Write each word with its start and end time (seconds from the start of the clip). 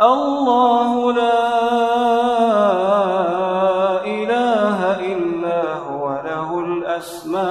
الله 0.00 1.12
لا 1.12 1.44
إله 4.04 4.78
إلا 5.12 5.74
هو 5.74 6.20
له 6.24 6.48
الأسماء 6.60 7.42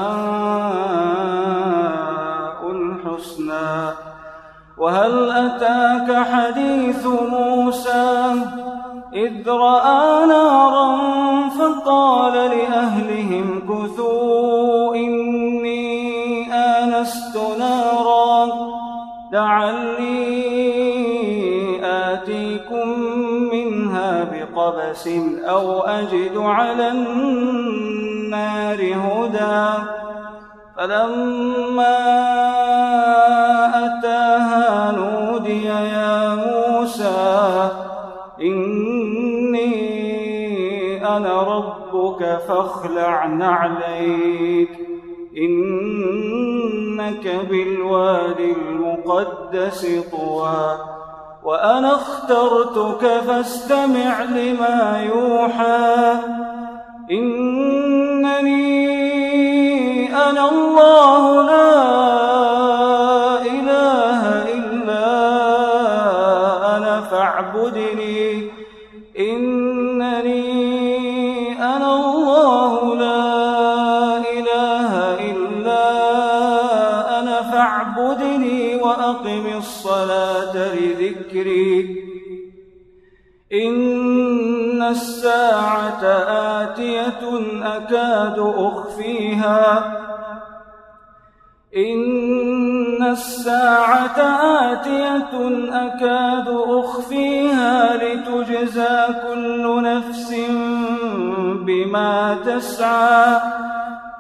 الحسنى. 2.72 3.92
وهل 4.78 5.32
أتاك 5.32 6.26
حديث 6.26 7.06
موسى؟ 7.06 8.34
إذ 9.14 9.50
رأى 9.50 10.17
بقبس 24.98 25.08
أو 25.46 25.82
أجد 25.82 26.38
على 26.38 26.92
النار 26.92 28.78
هدى. 28.78 29.84
فلما 30.78 31.98
أتاها 33.86 34.92
نودي 34.92 35.66
يا 35.66 36.36
موسى 36.36 37.70
إني 38.42 39.68
أنا 41.18 41.42
ربك 41.42 42.40
فاخلع 42.48 43.26
نعليك. 43.26 44.70
إنك 45.38 47.26
بالوادي 47.50 48.52
المقدس 48.52 49.88
طوى. 50.12 50.78
وأنا 51.48 51.96
اخترتك 51.96 53.22
فاستمع 53.28 54.24
لما 54.24 55.04
يوحى. 55.14 56.14
إنني 57.12 58.68
أنا 60.30 60.50
الله 60.50 61.37
الساعة 84.90 86.04
آتية 86.64 87.24
أكاد 87.64 88.40
أخفيها. 88.40 89.84
إن 91.78 93.04
الساعة 93.04 94.20
آتية 94.72 95.34
أكاد 95.72 96.48
أخفيها 96.68 97.98
لتجزى 97.98 98.98
كل 99.28 99.84
نفس 99.84 100.36
بما 101.66 102.38
تسعى. 102.46 103.40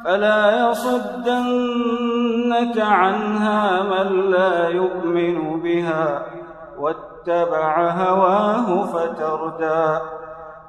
فلا 0.05 0.69
يصدنك 0.69 1.97
عنها 2.77 3.83
من 3.83 4.31
لا 4.31 4.69
يؤمن 4.69 5.59
بها 5.59 6.25
واتبع 6.79 7.89
هواه 7.89 8.85
فتردى. 8.85 9.99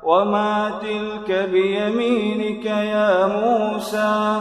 وما 0.09 0.71
تلك 0.83 1.49
بيمينك 1.51 2.65
يا 2.65 3.27
موسى 3.27 4.41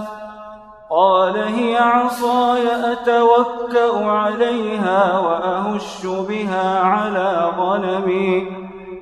قال 0.90 1.38
هي 1.38 1.78
عصاي 1.78 2.92
أتوكأ 2.92 4.06
عليها 4.06 5.20
وأهش 5.20 6.06
بها 6.06 6.80
على 6.80 7.52
غنمي 7.58 8.48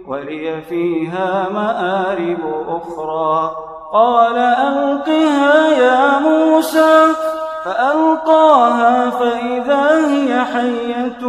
ولي 0.08 0.62
فيها 0.62 1.50
مآرب 1.54 2.66
أخرى 2.68 3.56
قال 3.94 4.38
ألقها 4.38 5.68
يا 5.78 6.20
موسى 6.20 7.08
فألقاها 7.66 9.10
فإذا 9.10 10.08
هي 10.08 10.44
حية 10.46 11.22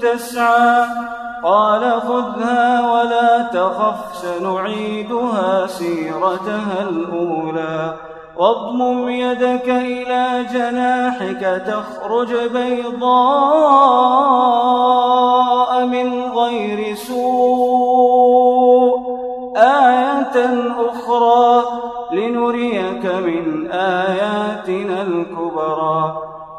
تسعى 0.00 0.86
قال 1.44 2.00
خذها 2.00 2.92
ولا 2.92 3.42
تخف 3.42 4.16
سنعيدها 4.16 5.66
سيرتها 5.66 6.88
الأولى. 6.88 7.94
واضمم 8.36 9.08
يدك 9.08 9.68
إلى 9.68 10.46
جناحك 10.52 11.62
تخرج 11.66 12.34
بيضاء 12.52 13.00
من 15.84 16.22
غير 16.22 16.94
سوء. 16.94 18.30
آية 19.56 20.36
أخرى 20.90 21.64
لنريك 22.12 23.04
من 23.04 23.70
آياتنا 23.72 25.02
الكبرى. 25.02 26.19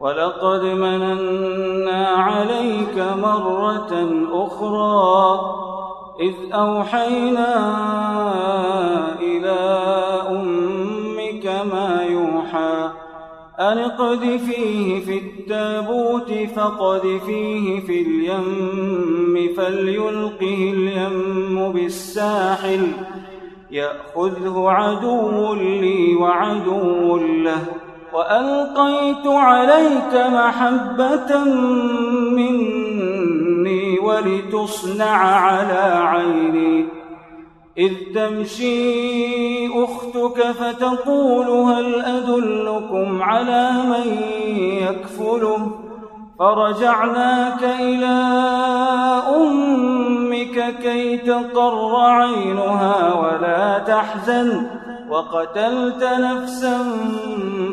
ولقد 0.00 0.64
مننا 0.64 2.08
عليك 2.08 3.04
مرة 3.22 4.24
أخرى 4.32 5.40
إذ 6.20 6.34
أوحينا 6.52 7.52
إلى 9.20 9.58
أمك 10.28 11.46
ما 11.72 12.02
يوحى 12.10 12.90
أن 13.60 13.78
اقذفيه 13.78 15.04
في 15.04 15.18
التابوت 15.18 16.32
فقذفيه 16.56 17.80
في 17.80 18.02
اليم 18.02 19.54
فليلقه 19.56 20.72
اليم 20.74 21.72
بالساحل 21.72 22.86
يأخذه 23.70 24.64
عدو 24.68 25.54
لي 25.54 26.14
وعدو 26.14 27.16
له 27.16 27.89
وألقيت 28.12 29.26
عليك 29.26 30.14
محبة 30.32 31.44
مني 32.36 33.98
ولتصنع 33.98 35.16
على 35.36 36.04
عيني. 36.06 36.86
إذ 37.78 37.92
تمشي 38.14 39.68
أختك 39.84 40.42
فتقول 40.42 41.46
هل 41.46 42.04
أدلكم 42.04 43.22
على 43.22 43.72
من 43.72 44.16
يكفله؟ 44.60 45.70
فرجعناك 46.38 47.62
إلى 47.62 48.16
أمك 49.36 50.74
كي 50.82 51.16
تقر 51.16 51.96
عينها 51.96 53.14
ولا 53.14 53.78
تحزن. 53.78 54.79
وقتلت 55.10 56.02
نفسا 56.02 56.78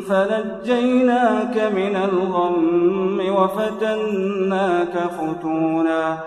فنجيناك 0.08 1.56
من 1.56 1.96
الغم 1.96 3.20
وفتناك 3.36 4.94
فتونا 5.18 6.18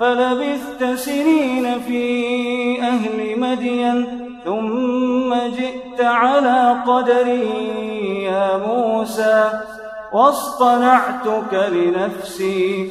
فلبثت 0.00 0.84
سنين 0.94 1.80
في 1.80 2.82
أهل 2.82 3.40
مدين 3.40 4.06
ثم 4.44 5.34
جئت 5.34 6.00
على 6.00 6.76
قدري 6.86 8.24
يا 8.24 8.56
موسى 8.66 9.50
واصطنعتك 10.12 11.70
لنفسي 11.72 12.90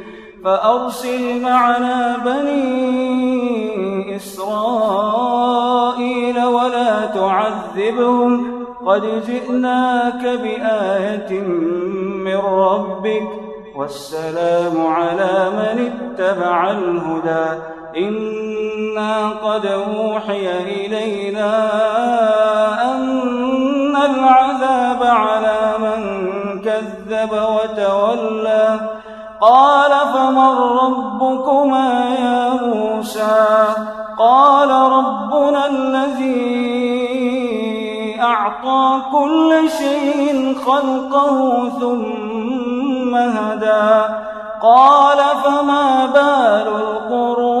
فأرسل 0.43 1.41
معنا 1.41 2.17
بني 2.25 4.15
إسرائيل 4.15 6.45
ولا 6.45 7.05
تعذبهم. 7.05 8.61
قد 8.85 9.23
جئناك 9.27 10.23
بآية 10.23 11.39
من 12.25 12.37
ربك. 12.37 13.27
والسلام 13.75 14.87
على 14.87 15.49
من 15.49 15.91
اتبع 15.91 16.71
الهدى. 16.71 17.61
إنا 17.97 19.29
قد 19.29 19.65
أوحي 19.65 20.61
إلينا 20.61 21.69
أن 22.91 23.95
العذاب 23.95 25.03
على 25.03 25.73
من 25.79 26.01
كذب 26.61 27.31
وتولى. 27.31 28.79
قال 29.41 29.91
فمن 30.13 30.57
ربكما 30.57 32.15
يا 32.19 32.49
موسى؟ 32.49 33.65
قال 34.19 34.69
ربنا 34.69 35.65
الذي 35.65 36.41
أعطى 38.21 39.01
كل 39.11 39.69
شيء 39.77 40.55
خلقه 40.65 41.69
ثم 41.79 43.15
هدى. 43.15 44.13
قال 44.61 45.17
فما 45.17 46.05
بال 46.05 46.67
القرون 46.67 47.60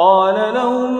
قال 0.00 0.54
لهم 0.54 0.92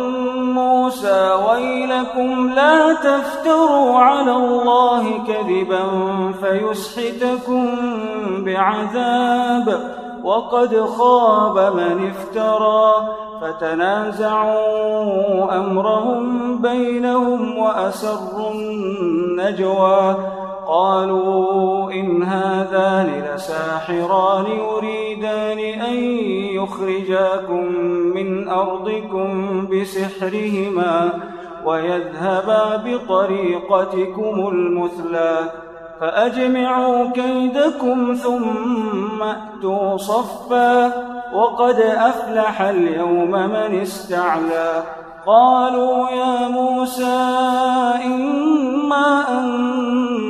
موسى 0.55 1.31
ويلكم 1.49 2.51
لا 2.55 2.93
تفتروا 2.93 3.99
على 3.99 4.33
الله 4.33 5.25
كذبا 5.27 5.85
فيسحتكم 6.33 7.67
بعذاب 8.45 9.97
وقد 10.25 10.81
خاب 10.81 11.77
من 11.77 12.11
افترى 12.11 13.09
فتنازعوا 13.41 14.59
أمرهم 15.57 16.63
بينهم 16.63 17.59
وأسروا 17.59 18.51
النجوى 18.51 20.17
قالوا 20.71 21.93
إن 21.93 22.23
هذان 22.23 23.35
لساحران 23.35 24.45
يريدان 24.47 25.59
أن 25.59 25.95
يخرجاكم 26.55 27.65
من 28.15 28.49
أرضكم 28.49 29.67
بسحرهما 29.67 31.11
ويذهبا 31.65 32.77
بطريقتكم 32.77 34.49
المثلى 34.49 35.39
فأجمعوا 36.01 37.11
كيدكم 37.11 38.15
ثم 38.15 39.23
أتوا 39.23 39.97
صفا 39.97 40.93
وقد 41.35 41.81
أفلح 41.81 42.63
اليوم 42.63 43.31
من 43.31 43.81
استعلى 43.83 44.83
قالوا 45.27 46.11
يا 46.11 46.49
موسى 46.49 47.21
إما 48.05 49.39
أن 49.39 50.30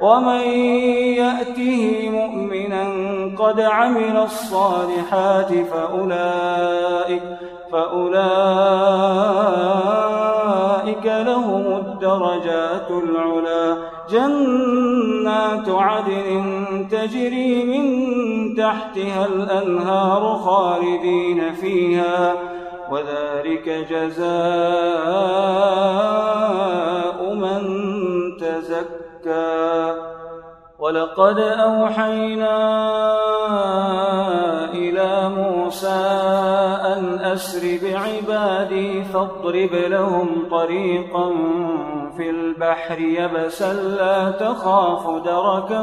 ومن 0.00 0.40
يأته 1.16 2.10
مؤمنا 2.10 2.86
قد 3.38 3.60
عمل 3.60 4.16
الصالحات 4.16 5.52
فأولئك 5.52 7.22
فأولئك 7.72 8.16
لهم 11.06 11.66
الدرجات 11.76 12.90
العلا. 12.90 13.76
جنات 14.10 15.68
عدن 15.68 16.88
تجري 16.90 17.64
من 17.64 17.84
تحتها 18.54 19.26
الأنهار 19.26 20.38
خالدين 20.44 21.52
فيها. 21.52 22.34
وذلك 22.90 23.86
جزاء 23.90 24.26
من 27.34 27.95
تزكى 28.66 29.94
ولقد 30.78 31.38
أوحينا 31.38 32.56
إلى 34.72 35.28
موسى 35.28 36.06
أن 36.84 37.18
أسر 37.22 37.78
بعبادي 37.82 39.04
فاضرب 39.04 39.72
لهم 39.72 40.48
طريقا 40.50 41.32
في 42.16 42.30
البحر 42.30 42.98
يبسا 42.98 43.72
لا 43.72 44.30
تخاف 44.30 45.24
دركا 45.24 45.80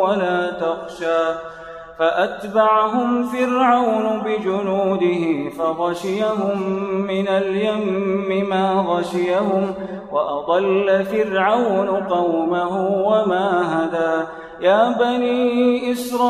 ولا 0.00 0.50
تخشى. 0.50 1.56
فأتبعهم 1.98 3.26
فرعون 3.26 4.22
بجنوده 4.24 5.50
فغشيهم 5.58 6.62
من 7.06 7.28
اليم 7.28 8.48
ما 8.48 8.84
غشيهم. 8.88 9.74
وأضل 10.12 11.04
فرعون 11.04 11.88
قومه 11.88 13.02
وما 13.06 13.48
هدى. 13.72 14.26
يا 14.60 14.90
بني 14.98 15.92
إسرائيل 15.92 16.26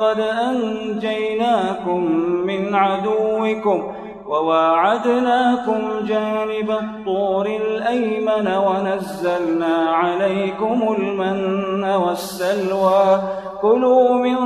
قد 0.00 0.20
أنجيناكم 0.20 2.00
من 2.46 2.74
عدوكم 2.74 3.92
وواعدناكم 4.26 5.80
جانب 6.08 6.70
الطور 6.70 7.46
الأيمن 7.46 8.48
ونزلنا 8.56 9.90
عليكم 9.90 10.96
المن 10.98 11.84
والسلوى. 11.84 13.20
كلوا 13.62 14.14
من 14.14 14.36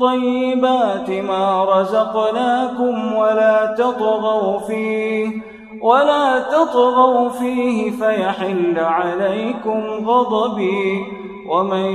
طيبات 0.00 1.10
ما 1.10 1.64
رزقناكم 1.64 3.14
ولا 3.14 3.74
تطغوا 3.78 4.58
فيه. 4.58 5.55
ولا 5.82 6.38
تطغوا 6.38 7.28
فيه 7.28 7.90
فيحل 7.90 8.78
عليكم 8.78 9.82
غضبي 10.06 11.06
ومن 11.48 11.86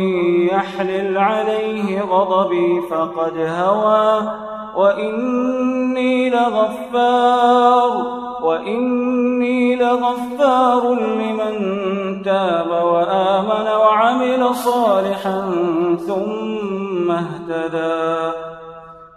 يحلل 0.47 1.17
عليه 1.17 2.01
غضبي 2.01 2.81
فقد 2.81 3.38
هوى 3.38 4.31
وإني 4.75 6.29
لغفار 6.29 8.21
وإني 8.43 9.75
لغفار 9.75 10.93
لمن 10.93 12.21
تاب 12.23 12.69
وآمن 12.71 13.67
وعمل 13.67 14.55
صالحا 14.55 15.51
ثم 16.07 17.11
اهتدى 17.11 18.40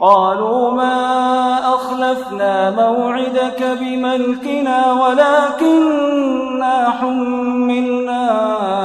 قالوا 0.00 0.70
ما 0.70 1.58
أخلفنا 1.74 2.70
موعدك 2.70 3.78
بملكنا 3.80 4.92
ولكننا 4.92 6.90
حملنا 6.90 8.22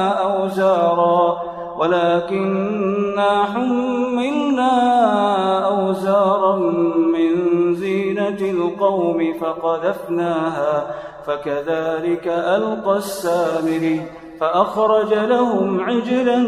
أوزارا 0.08 1.42
ولكننا 1.78 3.44
حملنا 3.54 4.72
أوزارا 5.66 6.56
من 7.14 7.34
زينة 7.74 8.40
القوم 8.40 9.34
فقذفناها 9.40 10.86
فكذلك 11.26 12.26
ألقى 12.26 12.96
السامري 12.96 14.02
فأخرج 14.40 15.14
لهم 15.14 15.80
عجلا 15.80 16.38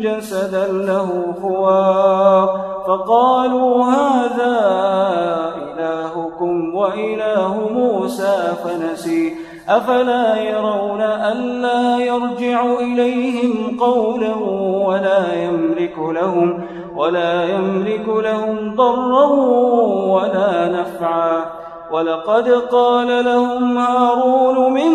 جسدا 0.00 0.72
له 0.72 1.34
خوار. 1.42 2.67
فقالوا 2.88 3.84
هذا 3.84 4.56
إلهكم 5.56 6.74
وإله 6.74 7.68
موسى 7.72 8.52
فنسي. 8.64 9.34
أفلا 9.68 10.42
يرون 10.42 11.00
ألا 11.00 11.98
يرجع 12.04 12.64
إليهم 12.80 13.76
قولا 13.80 14.34
ولا 14.86 15.44
يملك 15.44 15.98
لهم 15.98 16.62
ولا 16.96 17.44
يملك 17.44 18.08
لهم 18.08 18.74
ضرا 18.76 19.26
ولا 20.06 20.68
نفعا. 20.68 21.44
ولقد 21.92 22.48
قال 22.48 23.24
لهم 23.24 23.78
هارون 23.78 24.72
من 24.72 24.92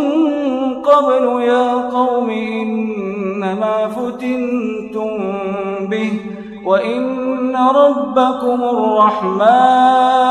قبل 0.82 1.42
يا 1.42 1.90
قوم 1.90 2.30
إنما 2.30 3.88
فتنتم 3.88 5.34
به. 5.90 6.43
وإن 6.66 7.56
ربكم 7.56 8.64
الرحمن 8.64 10.24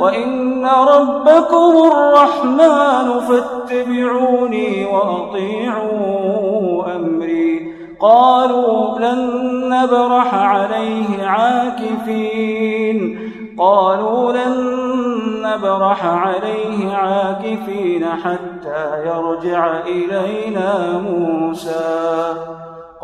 وإن 0.00 0.66
ربكم 0.66 1.72
الرحمن 1.92 3.20
فاتبعوني 3.20 4.84
وأطيعوا 4.84 6.16
أمري. 6.96 7.74
قالوا 8.00 8.98
لن 8.98 9.30
نبرح 9.68 10.34
عليه 10.34 11.26
عاكفين. 11.26 13.18
قالوا 13.58 14.32
لن 14.32 14.54
نبرح 15.42 16.04
عليه 16.04 16.92
عاكفين 16.94 18.06
حتى 18.06 19.06
يرجع 19.06 19.80
إلينا 19.86 20.98
موسى. 20.98 22.34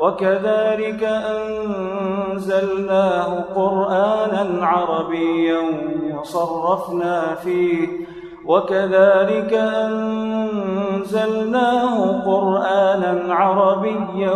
وكذلك 0.00 1.02
أنزلناه 2.32 3.44
قرآنا 3.54 4.66
عربيا 4.66 5.60
وصرفنا 6.20 7.34
فيه. 7.34 7.88
وكذلك 8.46 9.52
أنزلناه 9.84 11.12
قرآنا 12.26 13.34
عربيا 13.34 14.34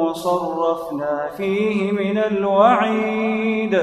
وصرفنا 0.00 1.28
فيه 1.36 1.92
من 1.92 2.18
الوعيد. 2.18 3.82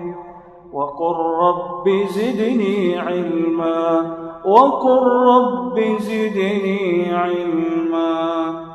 وقل 0.73 1.15
رب 1.15 1.89
زدني 2.09 2.99
علما 2.99 4.15
وقل 4.45 5.03
رب 5.07 5.79
زدني 5.99 7.13
علما. 7.13 8.71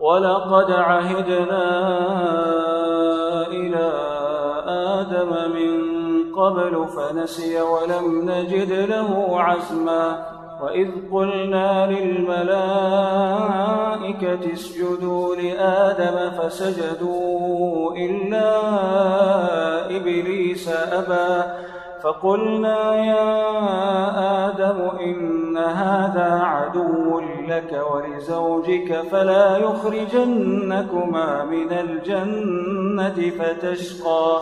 ولقد 0.00 0.70
عهدنا 0.70 1.66
إلى 3.48 3.92
آدم 4.66 5.30
من 5.56 5.72
قبل 6.34 6.86
فنسي 6.88 7.60
ولم 7.60 8.30
نجد 8.30 8.72
له 8.72 9.40
عزما. 9.40 10.35
وإذ 10.62 10.88
قلنا 11.12 11.86
للملائكة 11.86 12.52
اسجدوا 14.52 15.36
لآدم 15.36 16.30
فسجدوا 16.30 17.96
إلا 17.96 18.50
إبليس 19.96 20.68
أبى 20.68 21.42
فقلنا 22.02 22.94
يا 22.94 23.26
آدم 24.48 24.88
إن 25.00 25.56
هذا 25.56 26.40
عدو 26.42 27.20
لك 27.48 27.82
ولزوجك 27.92 29.02
فلا 29.10 29.56
يخرجنكما 29.56 31.44
من 31.44 31.72
الجنة 31.72 33.30
فتشقى 33.38 34.40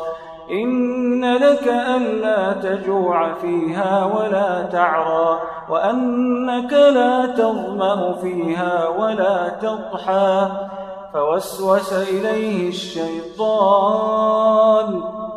إن 0.51 1.35
لك 1.35 1.69
ألا 1.69 2.53
تجوع 2.53 3.33
فيها 3.33 4.05
ولا 4.05 4.63
تعرى 4.63 5.39
وأنك 5.69 6.73
لا 6.73 7.27
تظمأ 7.27 8.13
فيها 8.13 8.89
ولا 8.89 9.49
تضحى 9.49 10.49
فوسوس 11.13 11.93
إليه 11.93 12.69
الشيطان. 12.69 14.35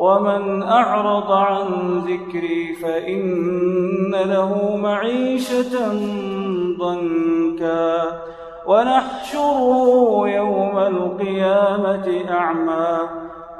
ومن 0.00 0.62
أعرض 0.62 1.32
عن 1.32 1.66
ذكري 1.98 2.74
فإن 2.74 4.10
له 4.10 4.76
معيشة 4.76 5.88
ضنكا 6.78 8.20
ونحشره 8.66 10.22
يوم 10.28 10.78
القيامة 10.78 12.24
أعمى 12.30 12.98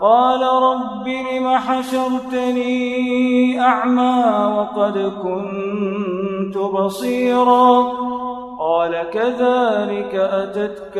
قال 0.00 0.42
رب 0.42 1.08
لم 1.08 1.56
حشرتني 1.56 2.80
أعمى 3.60 4.24
وقد 4.56 5.12
كنت 5.22 6.58
بصيرا 6.58 7.92
قال 8.58 9.10
كذلك 9.12 10.14
أتتك 10.14 10.96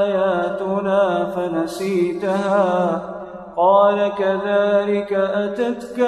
آياتنا 0.00 1.24
فنسيتها 1.36 3.23
قال 3.56 4.12
كذلك 4.18 5.12
أتتك 5.12 6.00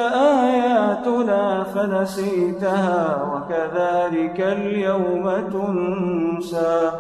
آياتنا 0.43 1.63
فنسيتها 1.65 3.19
وكذلك 3.33 4.41
اليوم 4.41 5.31
تنسى 5.53 6.91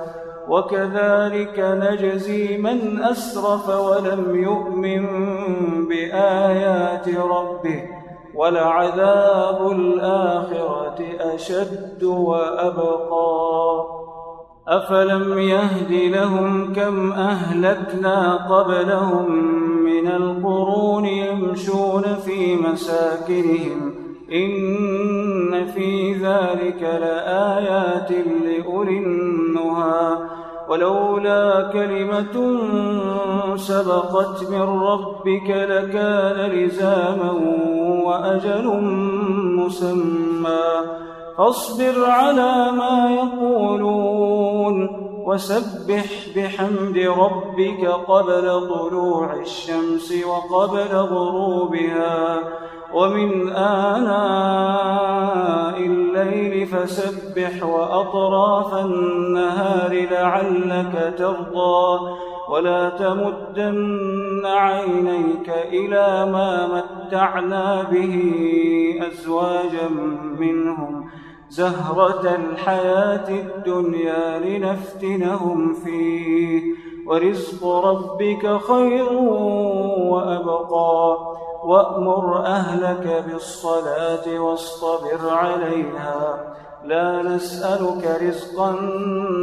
وكذلك 0.48 1.58
نجزي 1.58 2.58
من 2.58 3.02
أسرف 3.02 3.68
ولم 3.68 4.36
يؤمن 4.36 5.06
بآيات 5.88 7.08
ربه 7.08 7.82
ولعذاب 8.34 9.70
الآخرة 9.70 11.04
أشد 11.20 12.04
وأبقى 12.04 13.86
أفلم 14.68 15.38
يهد 15.38 15.92
لهم 15.92 16.72
كم 16.72 17.12
أهلكنا 17.12 18.36
قبلهم 18.36 19.65
من 19.86 20.06
القرون 20.06 21.04
يمشون 21.04 22.02
في 22.24 22.56
مساكنهم. 22.56 23.94
إن 24.32 25.66
في 25.66 26.12
ذلك 26.12 26.82
لآيات 26.82 28.10
لأولي 28.44 28.98
النهى. 28.98 30.16
ولولا 30.68 31.70
كلمة 31.72 32.60
سبقت 33.56 34.50
من 34.50 34.62
ربك 34.62 35.50
لكان 35.50 36.50
لزاما 36.50 37.30
وأجل 38.04 38.66
مسمى. 39.56 40.66
فاصبر 41.38 42.04
على 42.04 42.72
ما 42.72 43.10
يقولون. 43.10 45.05
وسبح 45.26 46.04
بحمد 46.36 46.98
ربك 46.98 47.86
قبل 47.86 48.68
طلوع 48.68 49.34
الشمس 49.34 50.14
وقبل 50.26 50.96
غروبها 50.96 52.38
ومن 52.94 53.48
آناء 53.52 54.96
الليل 55.78 56.66
فسبح 56.66 57.62
وأطراف 57.62 58.74
النهار 58.84 60.06
لعلك 60.10 61.14
ترضى 61.18 62.16
ولا 62.48 62.88
تمدن 62.88 64.46
عينيك 64.46 65.48
إلى 65.48 66.32
ما 66.32 66.66
متعنا 66.66 67.82
به 67.92 68.24
أزواجا 69.08 69.88
منهم 70.38 71.10
زهرة 71.50 72.34
الحياة 72.34 73.28
الدنيا 73.28 74.38
لنفتنهم 74.38 75.74
فيه. 75.74 76.62
ورزق 77.06 77.66
ربك 77.66 78.60
خير 78.68 79.12
وأبقى. 80.12 81.16
وأمر 81.64 82.46
أهلك 82.46 83.24
بالصلاة 83.26 84.40
واصطبر 84.40 85.30
عليها. 85.30 86.38
لا 86.84 87.22
نسألك 87.22 88.18
رزقا 88.22 88.72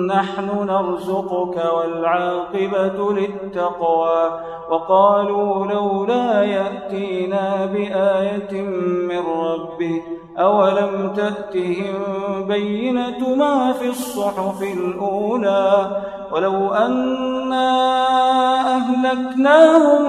نحن 0.08 0.66
نرزقك 0.68 1.66
والعاقبة 1.78 3.14
للتقوى. 3.14 4.40
وقالوا 4.70 5.66
لولا 5.66 6.44
يأتينا 6.44 7.66
بآية 7.66 8.62
من 9.08 9.20
ربه 9.20 10.02
أولم 10.40 11.14
تأتهم 11.16 11.94
بينة 12.48 13.36
ما 13.36 13.74
في 13.74 13.90
الصحف 13.90 14.62
الأولى 14.62 16.02
ولو 16.32 16.74
أنا 16.74 17.68
أهلكناهم 18.76 20.04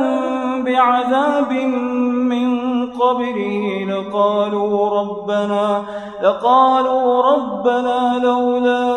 بعذاب 0.64 1.52
من 1.52 2.74
قبله 2.92 3.86
لقالوا 3.88 5.00
ربنا 5.00 5.82
لقالوا 6.22 7.22
ربنا 7.22 8.20
لولا 8.22 8.94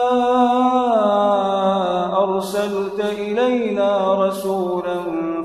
أرسلت 2.24 3.00
إلينا 3.00 4.14
رسولا 4.28 4.98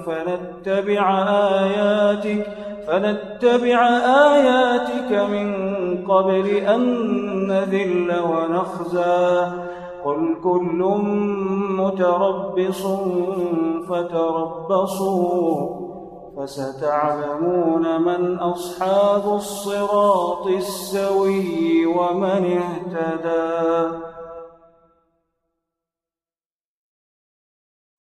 فنتبع 0.07 1.25
آياتك 1.29 2.62
فنتبع 2.87 3.89
آياتك 4.33 5.13
من 5.31 5.49
قبل 6.07 6.47
أن 6.49 6.83
نذل 7.47 8.15
ونخزى. 8.21 9.47
قل 10.05 10.37
كل 10.45 10.81
متربص 11.79 12.83
فتربصوا 13.89 15.83
فستعلمون 16.37 18.03
من 18.03 18.39
أصحاب 18.39 19.35
الصراط 19.35 20.47
السوي 20.47 21.87
ومن 21.87 22.61
اهتدى. 22.63 24.12